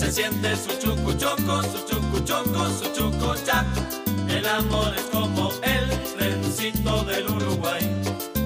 se 0.08 0.22
siente 0.22 0.56
su 0.56 0.70
chucu 0.80 1.14
choco, 1.18 1.62
su 1.64 1.80
chucu 1.86 2.24
choco, 2.24 2.70
su 2.70 2.86
chucochac. 2.94 3.66
El 4.30 4.48
amor 4.48 4.94
es 4.96 5.04
como 5.12 5.52
el 5.62 5.90
trencito 6.16 7.04
del 7.04 7.30
Uruguay. 7.30 7.82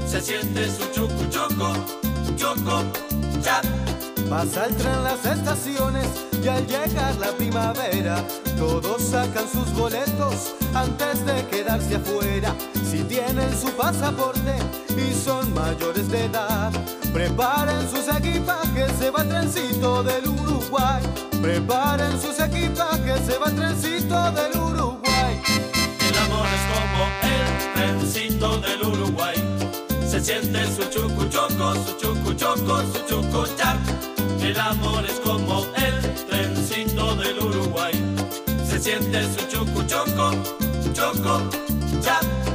Se 0.07 0.19
siente 0.21 0.67
su 0.71 0.83
chucuchoco, 0.91 1.73
choco, 2.35 2.83
chac. 3.43 3.63
Pasa 4.27 4.65
el 4.65 4.75
tren 4.75 5.03
las 5.03 5.23
estaciones 5.23 6.07
y 6.43 6.47
al 6.47 6.65
llegar 6.65 7.15
la 7.17 7.31
primavera, 7.33 8.25
todos 8.57 8.99
sacan 8.99 9.47
sus 9.47 9.71
boletos 9.73 10.55
antes 10.73 11.23
de 11.27 11.45
quedarse 11.45 11.97
afuera. 11.97 12.55
Si 12.89 13.03
tienen 13.03 13.55
su 13.55 13.69
pasaporte 13.73 14.55
y 14.97 15.13
son 15.13 15.53
mayores 15.53 16.09
de 16.09 16.25
edad 16.25 16.71
preparen 17.13 17.89
sus 17.89 18.07
equipajes, 18.07 18.91
se 18.99 19.09
va 19.09 19.21
el 19.21 19.29
trencito 19.29 20.03
del 20.03 20.27
Uruguay. 20.27 21.01
Preparen 21.41 22.19
sus 22.21 22.39
equipajes, 22.39 23.21
se 23.25 23.37
va 23.37 23.47
el 23.47 23.55
trencito 23.55 24.31
del 24.31 24.59
Uruguay. 24.59 25.41
El 25.99 26.17
amor 26.17 26.47
es 26.47 26.63
como 26.71 27.03
el 27.23 27.73
trencito 27.73 28.57
del 28.59 28.81
Uruguay. 28.83 29.35
Se 30.07 30.19
siente 30.19 30.65
su 30.67 30.83
chucu 30.85 31.25
choco, 31.29 31.73
su 31.75 31.97
chucu 31.97 32.33
choco, 32.33 32.81
su 32.93 32.99
chucu 33.07 33.45
chac. 33.57 33.77
El 34.41 34.59
amor 34.59 35.05
es 35.05 35.19
como 35.19 35.65
el 35.75 36.13
trencito 36.25 37.15
del 37.15 37.39
Uruguay. 37.39 37.93
Se 38.67 38.79
siente 38.79 39.23
su 39.23 39.47
chucu 39.47 39.83
choco, 39.83 40.31
choco, 40.93 41.41
chac. 42.01 42.50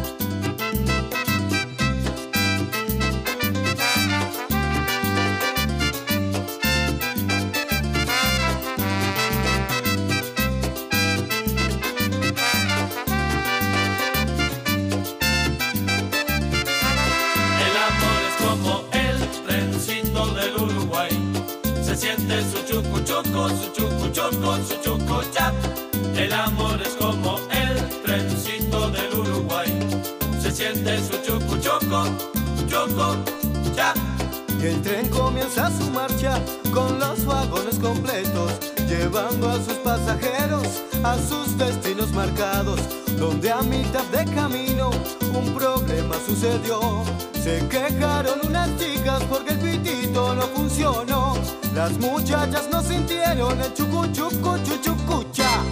El 34.67 34.83
tren 34.83 35.09
comienza 35.11 35.71
su 35.71 35.89
marcha 35.93 36.41
con 36.75 36.99
los 36.99 37.25
vagones 37.25 37.79
completos, 37.79 38.51
llevando 38.89 39.49
a 39.49 39.55
sus 39.63 39.75
pasajeros 39.75 40.83
a 41.05 41.17
sus 41.19 41.57
destinos 41.57 42.11
marcados, 42.11 42.81
donde 43.17 43.53
a 43.53 43.63
mitad 43.63 44.03
de 44.07 44.25
camino 44.35 44.91
un 45.33 45.55
problema 45.55 46.17
sucedió. 46.27 47.05
Se 47.45 47.65
quejaron 47.69 48.41
unas 48.45 48.69
chicas 48.77 49.23
porque 49.31 49.53
el 49.53 49.61
pitito 49.61 50.35
no 50.35 50.43
funcionó. 50.49 51.37
Las 51.73 51.93
muchachas 51.99 52.69
no 52.69 52.83
sintieron 52.83 53.61
el 53.61 53.73
chucu 53.73 54.05
chucu 54.09 54.59
chuchucucha. 54.65 55.63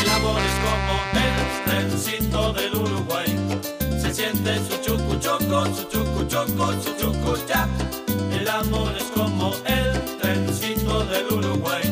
El 0.00 0.08
amor 0.08 0.40
es 0.40 0.56
como 0.64 0.94
el 1.20 1.64
trencito 1.66 2.52
del 2.54 2.74
Uruguay. 2.74 3.60
Se 4.00 4.14
siente 4.14 4.56
su 4.66 4.78
chucu 4.78 5.14
choco, 5.20 5.66
su 5.76 5.84
chucu 5.90 6.24
choco, 6.26 6.72
su 6.82 6.96
chucu 6.96 7.36
chap. 7.46 7.68
El 8.44 8.50
amor 8.50 8.92
es 8.94 9.04
como 9.04 9.54
el 9.64 10.18
trencito 10.20 11.02
del 11.06 11.32
Uruguay. 11.32 11.82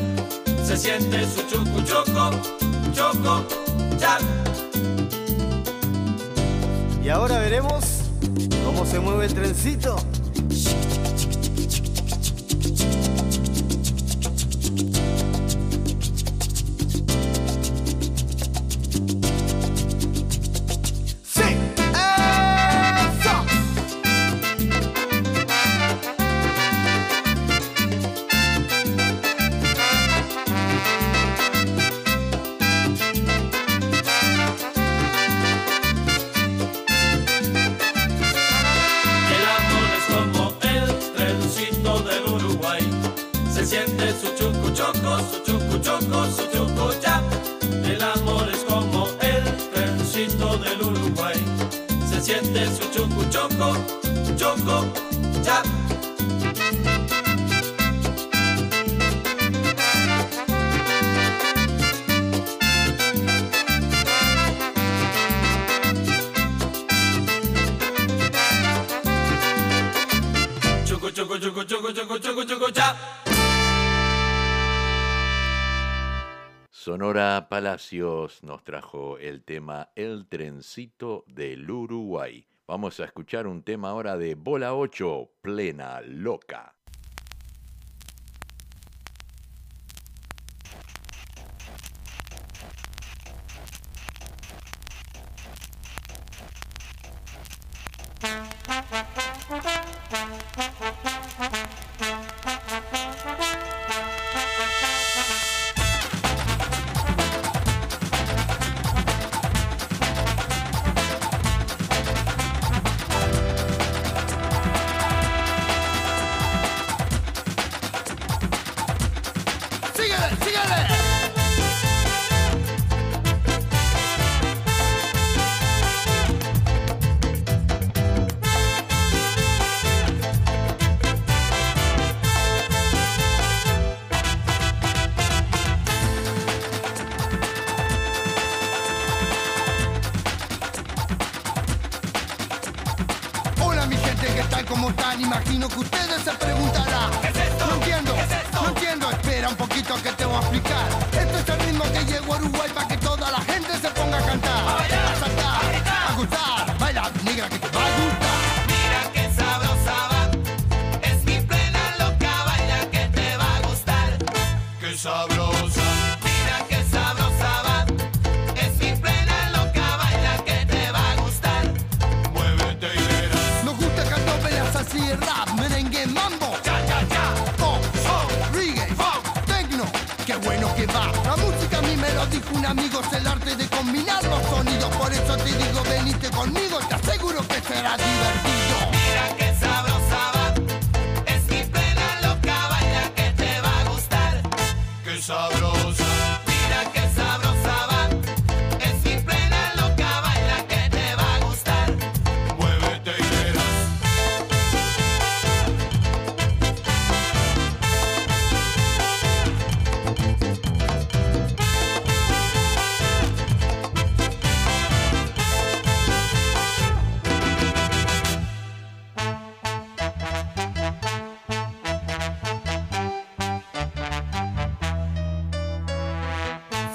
Se 0.63 0.77
siente 0.77 1.25
su 1.25 1.41
chucu 1.49 1.81
choco, 1.81 2.29
choco 2.93 3.43
chap. 3.97 4.21
Y 7.03 7.09
ahora 7.09 7.39
veremos 7.39 8.01
cómo 8.63 8.85
se 8.85 8.99
mueve 8.99 9.25
el 9.25 9.33
trencito. 9.33 9.95
Palacios 77.73 78.43
nos 78.43 78.63
trajo 78.63 79.17
el 79.17 79.43
tema 79.43 79.89
El 79.95 80.27
trencito 80.27 81.25
del 81.25 81.71
Uruguay. 81.71 82.45
Vamos 82.67 82.99
a 82.99 83.05
escuchar 83.05 83.47
un 83.47 83.63
tema 83.63 83.89
ahora 83.89 84.15
de 84.15 84.35
Bola 84.35 84.75
8, 84.75 85.31
Plena 85.41 85.99
Loca. 86.01 86.75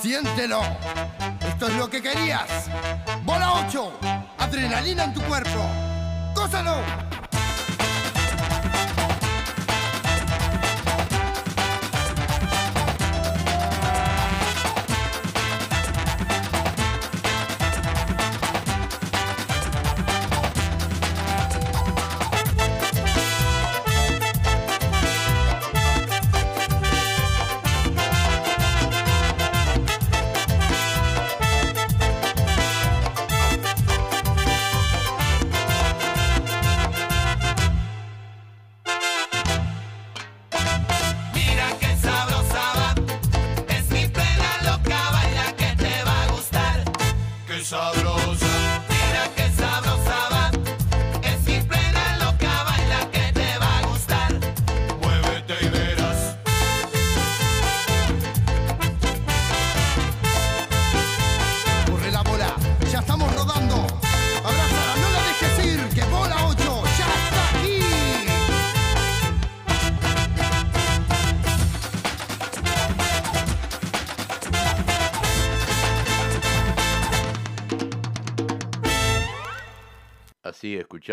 Siéntelo. 0.09 0.63
Esto 1.47 1.67
es 1.69 1.75
lo 1.75 1.91
que 1.91 2.01
querías. 2.01 2.71
Bola 3.25 3.67
8. 3.67 3.93
Adrenalina 4.39 5.05
en 5.05 5.13
tu 5.13 5.21
cuerpo. 5.21 5.61
¡Gózalo! 6.35 7.08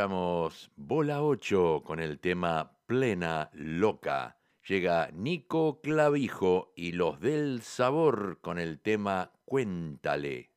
escuchamos 0.05 0.71
Bola 0.75 1.23
8 1.23 1.81
con 1.83 1.99
el 1.99 2.19
tema 2.19 2.77
Plena 2.85 3.49
Loca. 3.53 4.37
Llega 4.67 5.09
Nico 5.11 5.81
Clavijo 5.81 6.73
y 6.75 6.91
los 6.91 7.19
del 7.19 7.63
sabor 7.63 8.37
con 8.39 8.59
el 8.59 8.79
tema 8.79 9.31
Cuéntale. 9.45 10.54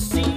sin 0.00 0.35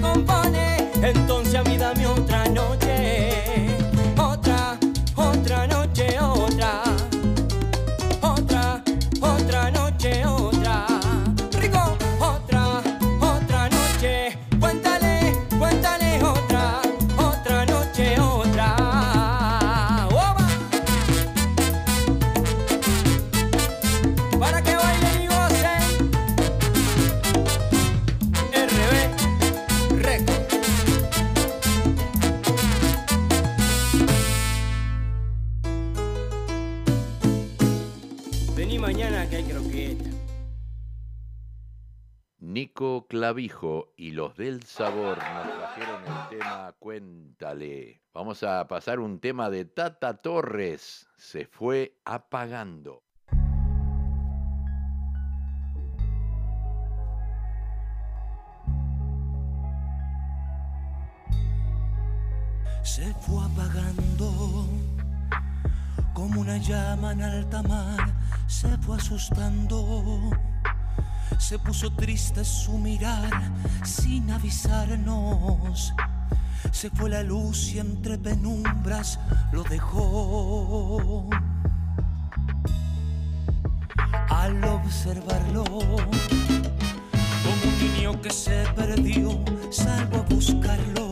compone. 0.00 0.43
Clavijo 43.34 43.92
y 43.96 44.12
los 44.12 44.36
del 44.36 44.62
Sabor 44.62 45.18
nos 45.18 45.58
trajeron 45.58 46.02
el 46.04 46.38
tema 46.38 46.72
Cuéntale. 46.78 48.00
Vamos 48.12 48.44
a 48.44 48.68
pasar 48.68 49.00
un 49.00 49.18
tema 49.18 49.50
de 49.50 49.64
Tata 49.64 50.18
Torres. 50.18 51.08
Se 51.16 51.44
fue 51.44 51.96
apagando. 52.04 53.02
Se 62.84 63.12
fue 63.14 63.44
apagando 63.44 64.68
como 66.12 66.40
una 66.40 66.58
llama 66.58 67.10
en 67.10 67.22
alta 67.22 67.64
mar. 67.64 68.14
Se 68.46 68.68
fue 68.78 68.96
asustando 68.96 70.30
se 71.38 71.58
puso 71.58 71.90
triste 71.92 72.44
su 72.44 72.78
mirar 72.78 73.30
sin 73.84 74.30
avisarnos. 74.30 75.92
Se 76.72 76.90
fue 76.90 77.10
la 77.10 77.22
luz 77.22 77.72
y 77.72 77.78
entre 77.78 78.18
penumbras 78.18 79.18
lo 79.52 79.62
dejó. 79.64 81.28
Al 84.28 84.64
observarlo, 84.64 85.64
como 85.64 87.62
un 87.64 87.78
niño 87.78 88.20
que 88.20 88.30
se 88.30 88.64
perdió, 88.74 89.38
salgo 89.70 90.18
a 90.18 90.22
buscarlo. 90.22 91.10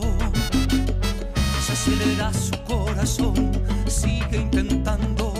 Se 1.65 1.73
acelera 1.73 2.33
su 2.33 2.61
corazón, 2.63 3.51
sigue 3.87 4.41
intentando 4.41 5.33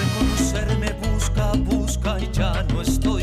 reconocerme, 0.00 0.92
busca, 0.92 1.52
busca 1.52 2.20
y 2.20 2.30
ya 2.32 2.62
no 2.64 2.80
estoy. 2.82 3.13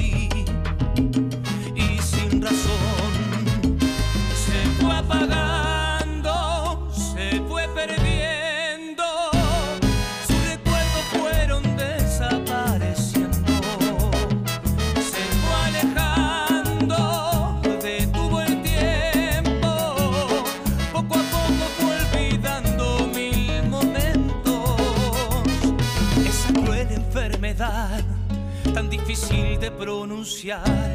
renunciar 30.43 30.90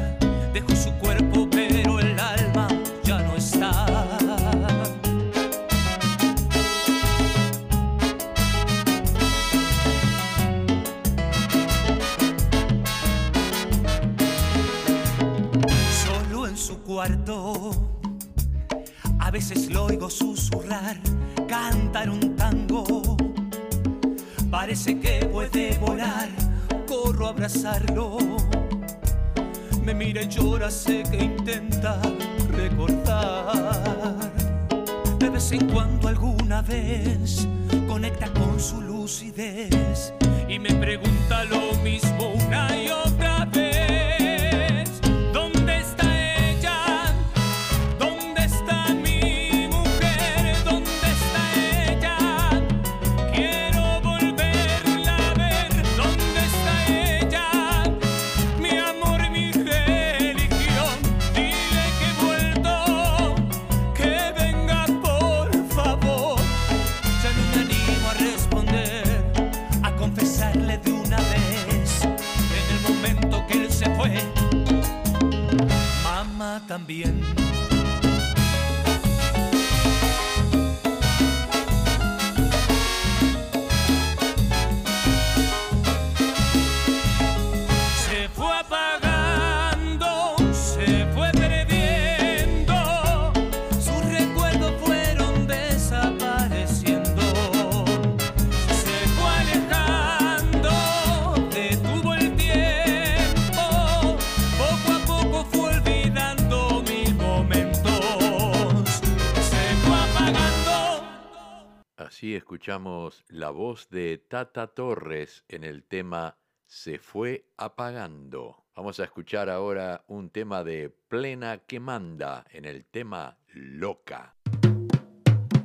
escuchamos 112.57 113.23
la 113.27 113.51
voz 113.51 113.87
de 113.91 114.17
Tata 114.17 114.65
Torres 114.65 115.45
en 115.47 115.63
el 115.63 115.83
tema 115.83 116.39
Se 116.65 116.97
fue 116.97 117.51
apagando. 117.55 118.65
Vamos 118.75 118.99
a 118.99 119.03
escuchar 119.03 119.47
ahora 119.47 120.03
un 120.07 120.31
tema 120.31 120.63
de 120.63 120.89
Plena 120.89 121.59
que 121.59 121.79
manda 121.79 122.45
en 122.49 122.65
el 122.65 122.85
tema 122.85 123.37
Loca. 123.53 124.35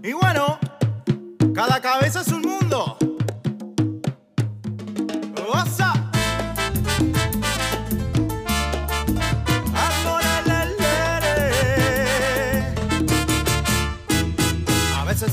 Y 0.03 0.13
bueno, 0.13 0.59
cada 1.55 1.81
cabeza 1.81 2.21
es 2.21 2.29
un 2.29 2.43
mundo. 2.43 2.99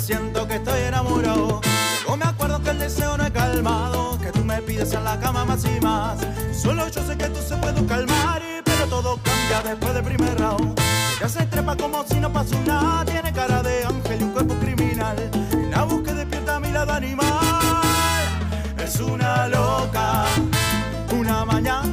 Siento 0.10 0.48
que 0.48 0.56
estoy 0.56 0.82
enamorado. 0.82 1.62
Luego 2.02 2.18
me 2.18 2.26
acuerdo 2.26 2.60
que 2.64 2.72
el 2.72 2.80
deseo 2.80 3.16
no 3.16 3.26
es 3.26 3.30
calmado. 3.30 4.18
Que 4.20 4.32
tú 4.32 4.44
me 4.44 4.60
pides 4.64 4.92
en 4.94 5.04
la 5.04 5.20
cama 5.20 5.46
más 5.46 5.64
y 5.66 5.80
más. 5.82 6.18
Solo 6.52 6.88
yo 6.88 7.04
sé 7.06 7.16
que 7.16 7.28
tú 7.28 7.40
se 7.48 7.56
puede 7.58 7.86
calmar. 7.86 8.42
Pero 8.66 8.88
todo 8.88 9.20
cambia 9.22 9.62
después 9.70 9.94
del 9.94 10.04
primer 10.04 10.36
round. 10.40 10.80
Ella 11.18 11.30
se 11.30 11.46
trepa 11.46 11.76
como 11.76 12.04
si 12.08 12.20
no 12.20 12.34
pasó 12.34 12.60
nada. 12.66 13.06
Tiene 13.06 13.32
cara 13.32 13.62
de 13.62 13.86
ángel 13.86 14.22
y 14.22 14.24
un 14.24 14.32
cuerpo 14.32 14.56
criminal. 14.56 15.16
Y 15.54 15.70
la 15.70 15.84
busca 15.84 16.12
despierta 16.16 16.60
mi 16.60 16.72
lado 16.72 16.92
animal. 16.92 18.26
Es 18.84 19.00
una 19.00 19.48
loca. 19.48 20.26
Una 21.12 21.46
mañana 21.46 21.84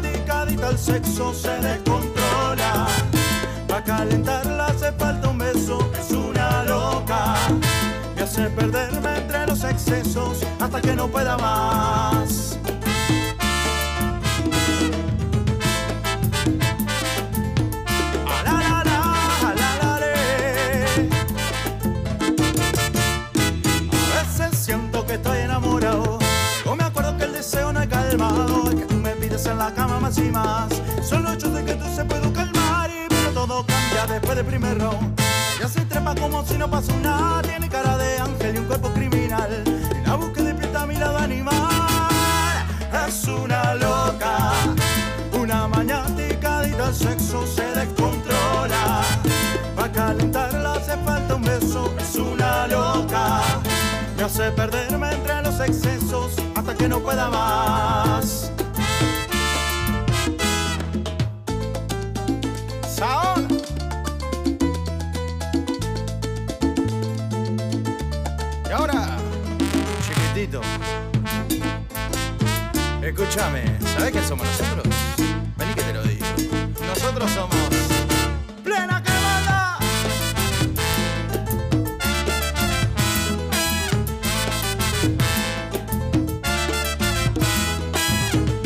adicta 0.41 0.69
al 0.69 0.79
sexo 0.79 1.35
se 1.35 1.55
descontrola. 1.61 2.87
Pa' 3.69 3.85
calentarla 3.85 4.69
hace 4.69 4.91
falta 4.93 5.29
un 5.29 5.37
beso. 5.37 5.79
Es 6.01 6.11
una. 6.13 6.26
Perderme 8.35 9.19
entre 9.19 9.47
los 9.47 9.63
excesos 9.63 10.43
hasta 10.61 10.81
que 10.81 10.95
no 10.97 11.07
pueda 11.07 11.39
más. 11.39 12.59
A 18.27 18.43
la 18.43 18.53
la 18.61 18.85
la, 18.85 19.03
a 23.93 24.23
veces 24.23 24.59
siento 24.59 25.07
que 25.07 25.15
estoy 25.15 25.39
enamorado. 25.39 26.19
Luego 26.65 26.77
me 26.77 26.85
acuerdo 26.85 27.17
que 27.17 27.25
el 27.25 27.33
deseo 27.33 27.73
no 27.73 27.81
es 27.81 27.89
calmado. 27.89 28.65
Que 28.71 28.85
tú 28.87 28.95
me 28.97 29.11
pides 29.13 29.47
en 29.47 29.59
la 29.59 29.73
cama 29.73 30.01
más 30.01 30.19
y 30.19 30.23
más. 30.31 30.69
Solo 31.03 31.35
yo 31.35 31.55
sé 31.55 31.65
que 31.65 31.75
tú 31.75 31.85
se 31.95 32.05
puede 32.05 32.33
calmar. 32.33 32.91
y- 32.91 33.07
Pero 33.09 33.31
todo 33.33 33.65
cambia 33.67 34.07
después 34.09 34.37
del 34.37 34.47
primer 34.47 34.79
round. 34.79 35.17
Ella 35.59 35.69
se 35.69 35.81
trepa 35.87 36.15
como 36.15 36.45
si 36.45 36.59
no 36.59 36.71
pasó 36.71 36.93
nada. 37.01 37.41
Tiene 37.43 37.69
cara 37.69 37.97
de 37.97 38.19
ángel 38.19 38.57
y 38.57 38.59
un 38.59 38.67
cuerpo 38.67 38.91
criminal. 38.91 39.65
Y 39.67 40.07
la 40.07 40.17
busca 40.17 40.43
despierta 40.43 40.87
mi 40.87 40.97
lado 40.97 41.19
animal. 41.19 42.67
Es 43.09 43.25
una 43.25 43.75
loca. 43.75 44.53
Una 45.33 45.67
maniática 45.69 46.59
adicta 46.59 46.87
al 46.89 46.95
sexo 46.95 47.47
se 47.47 47.65
descontrola. 47.65 49.03
Pa' 49.75 49.91
calentarla 49.91 50.75
hace 50.75 50.97
falta 51.05 51.35
un 51.37 51.43
beso. 51.43 51.95
Es 51.99 52.17
una 52.17 52.67
loca. 52.67 53.41
Me 54.17 54.25
hace 54.25 54.51
perderme 54.51 55.13
entre 55.13 55.43
los 55.43 55.59
excesos 55.61 56.33
hasta 56.55 56.75
que 56.75 56.89
no 56.89 57.01
pueda 57.01 57.31
más. 57.31 58.53
Escúchame, 73.19 73.65
¿sabes 73.95 74.11
quién 74.13 74.25
somos 74.29 74.47
nosotros? 74.47 74.95
Vení 75.57 75.73
que 75.73 75.83
te 75.83 75.93
lo 75.95 76.03
digo. 76.03 76.27
Nosotros 76.87 77.31
somos. 77.31 77.57
¡Plena 78.63 79.03
quemada! 79.03 79.79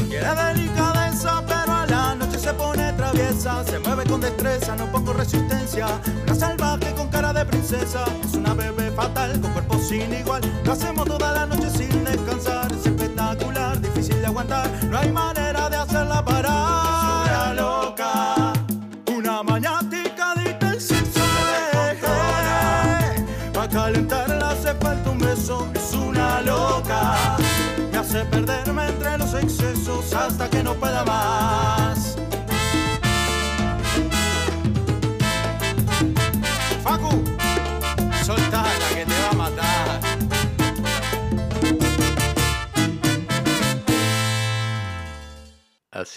Tiene 0.08 0.34
delicadeza, 0.34 1.44
pero 1.46 1.72
a 1.72 1.86
la 1.86 2.16
noche 2.16 2.36
se 2.40 2.52
pone 2.52 2.92
traviesa. 2.94 3.64
Se 3.64 3.78
mueve 3.78 4.02
con 4.06 4.20
destreza, 4.20 4.74
no 4.74 4.86
poco 4.90 5.12
resistencia. 5.12 5.86
Una 6.26 6.34
salvaje 6.34 6.92
con 6.96 7.06
cara 7.06 7.32
de 7.32 7.46
princesa. 7.46 8.04
Es 8.24 8.34
una 8.34 8.54
bebé 8.54 8.90
fatal 8.90 9.40
con 9.40 9.52
cuerpo 9.52 9.78
sin 9.78 10.12
igual. 10.12 10.42
Lo 10.64 10.72
hacemos 10.72 11.06
toda 11.06 11.30
la 11.34 11.46
noche 11.46 11.70
sin 11.70 12.04
descansar. 12.04 12.29
Difícil 13.36 14.20
de 14.20 14.26
aguantar. 14.26 14.68
No 14.86 14.98
hay 14.98 15.12
manera 15.12 15.70
de 15.70 15.76
hacerla 15.76 16.24
parar. 16.24 17.26
Es 17.26 17.30
una 17.30 17.54
loca. 17.54 18.52
Una 19.16 19.42
maniática 19.44 20.34
el 20.60 20.80
sexo 20.80 21.20
Para 23.54 23.68
calentarla 23.68 24.50
hace 24.50 24.74
falta 24.74 25.10
un 25.10 25.18
beso. 25.18 25.68
Es 25.74 25.92
una 25.92 26.40
loca. 26.42 27.36
Me 27.92 27.98
hace 27.98 28.24
perderme 28.24 28.88
entre 28.88 29.18
los 29.18 29.32
excesos 29.34 30.12
hasta 30.12 30.50
que 30.50 30.64
no 30.64 30.74
pueda 30.74 31.04
más. 31.04 31.79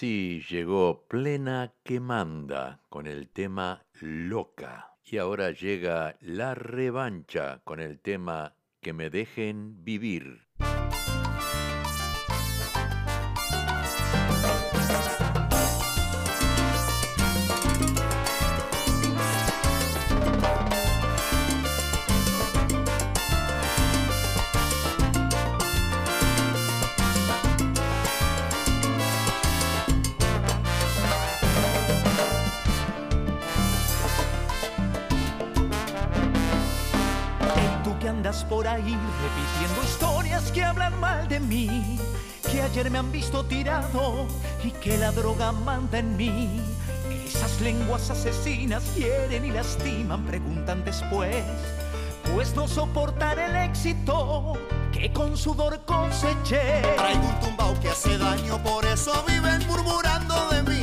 Así 0.03 0.43
llegó 0.49 1.07
Plena 1.07 1.75
que 1.81 2.01
manda 2.01 2.81
con 2.89 3.07
el 3.07 3.29
tema 3.29 3.85
Loca. 4.01 4.97
Y 5.05 5.17
ahora 5.17 5.51
llega 5.51 6.17
La 6.19 6.55
Revancha 6.55 7.61
con 7.63 7.79
el 7.79 8.01
tema 8.01 8.57
Que 8.81 8.91
me 8.91 9.09
dejen 9.09 9.81
vivir. 9.85 10.49
Hablan 40.73 40.99
mal 40.99 41.27
de 41.27 41.39
mí, 41.39 41.99
que 42.51 42.61
ayer 42.61 42.89
me 42.89 42.97
han 42.97 43.11
visto 43.11 43.45
tirado 43.45 44.27
y 44.63 44.71
que 44.71 44.97
la 44.97 45.11
droga 45.11 45.51
manda 45.51 45.99
en 45.99 46.17
mí. 46.17 46.61
Esas 47.27 47.61
lenguas 47.61 48.09
asesinas 48.09 48.95
hieren 48.95 49.45
y 49.45 49.51
lastiman, 49.51 50.25
preguntan 50.25 50.83
después, 50.83 51.43
pues 52.33 52.55
no 52.55 52.67
soportar 52.67 53.37
el 53.37 53.55
éxito 53.55 54.53
que 54.91 55.13
con 55.13 55.37
sudor 55.37 55.79
coseché. 55.85 56.81
Traigo 56.97 57.27
un 57.27 57.39
tumbao 57.39 57.79
que 57.79 57.89
hace 57.89 58.17
daño, 58.17 58.57
por 58.63 58.83
eso 58.85 59.11
viven 59.27 59.65
murmurando 59.67 60.49
de 60.49 60.63
mí. 60.63 60.81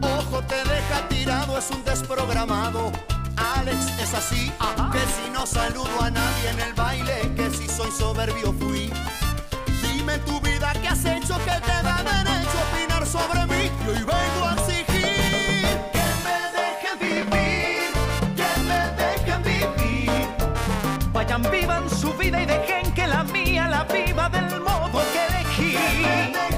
Ojo 0.00 0.42
te 0.44 0.56
deja 0.56 1.08
tirado, 1.08 1.58
es 1.58 1.70
un 1.70 1.84
desprogramado. 1.84 2.90
Alex 3.58 3.92
es 4.00 4.14
así, 4.14 4.52
que 4.92 5.00
si 5.16 5.30
no 5.32 5.44
saludo 5.44 6.00
a 6.00 6.10
nadie 6.10 6.50
en 6.50 6.60
el 6.60 6.74
baile, 6.74 7.32
que 7.36 7.50
si 7.50 7.68
soy 7.68 7.90
soberbio 7.90 8.52
fui. 8.52 8.90
Dime 9.82 10.18
tu 10.18 10.40
vida 10.40 10.72
que 10.80 10.88
has 10.88 11.04
hecho 11.04 11.36
que 11.38 11.56
te 11.68 11.82
da 11.82 11.96
derecho 12.04 12.56
a 12.58 12.64
opinar 12.70 13.06
sobre 13.06 13.46
mí. 13.46 13.70
Y 13.84 13.88
hoy 13.90 13.98
vengo 13.98 14.44
a 14.46 14.54
exigir 14.54 15.76
que 15.92 16.06
me 16.24 16.38
dejen 16.58 16.98
vivir, 17.00 17.90
que 18.38 18.50
me 18.68 18.80
dejen 19.02 19.42
vivir. 19.42 20.26
Vayan, 21.12 21.42
vivan 21.50 21.90
su 21.90 22.12
vida 22.14 22.40
y 22.42 22.46
dejen 22.46 22.92
que 22.94 23.06
la 23.06 23.24
mía 23.24 23.68
la 23.68 23.84
viva 23.84 24.28
del 24.28 24.60
modo 24.60 25.02
que 25.12 25.26
elegí. 25.26 25.72
Que 25.72 25.88
me 26.02 26.32
dejen 26.38 26.57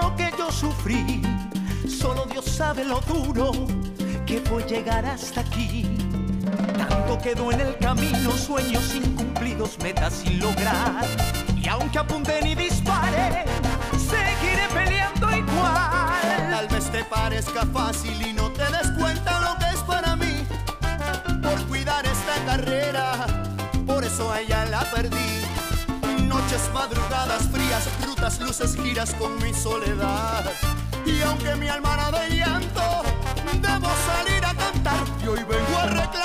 lo 0.00 0.14
que 0.16 0.30
yo 0.38 0.50
sufrí. 0.50 1.22
Solo 1.88 2.26
Dios 2.26 2.44
sabe 2.44 2.84
lo 2.84 3.00
duro 3.00 3.52
que 4.26 4.40
fue 4.40 4.62
llegar 4.64 5.04
hasta 5.04 5.40
aquí. 5.40 5.96
Tanto 6.76 7.18
quedó 7.18 7.52
en 7.52 7.60
el 7.60 7.76
camino, 7.78 8.32
sueños 8.32 8.94
incumplidos, 8.94 9.78
metas 9.82 10.14
sin 10.14 10.38
lograr. 10.38 11.04
Y 11.56 11.68
aunque 11.68 11.98
apunten 11.98 12.46
y 12.46 12.54
disparen, 12.54 13.44
seguiré 13.92 14.68
peleando 14.72 15.30
igual. 15.30 16.50
Tal 16.50 16.68
vez 16.68 16.90
te 16.90 17.04
parezca 17.04 17.66
fácil 17.66 18.20
y 18.26 18.32
no 18.32 18.50
te 18.50 18.64
des 18.64 18.90
cuenta 18.98 19.40
lo 19.40 19.58
que 19.58 19.74
es 19.74 19.80
para 19.82 20.16
mí. 20.16 20.46
Por 21.42 21.66
cuidar 21.66 22.04
esta 22.06 22.44
carrera, 22.46 23.26
por 23.86 24.04
eso 24.04 24.30
a 24.30 24.40
ella 24.40 24.64
la 24.66 24.80
perdí 24.90 25.61
noches, 26.32 26.70
madrugadas 26.72 27.48
frías, 27.50 27.88
rutas, 28.06 28.40
luces, 28.40 28.76
giras 28.76 29.14
con 29.14 29.36
mi 29.42 29.52
soledad. 29.52 30.44
Y 31.04 31.20
aunque 31.22 31.54
mi 31.56 31.68
alma 31.68 32.10
de 32.10 32.36
llanto, 32.36 33.02
debo 33.60 33.88
salir 34.06 34.44
a 34.44 34.54
cantar 34.54 35.04
y 35.22 35.28
hoy 35.28 35.44
vengo 35.44 35.78
a 35.78 35.86
reclamar. 35.86 36.21